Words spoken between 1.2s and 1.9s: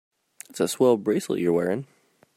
you're wearing.